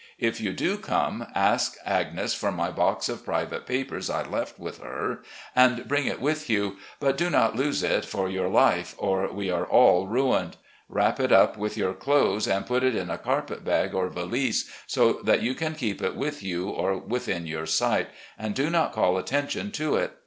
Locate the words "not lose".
7.29-7.83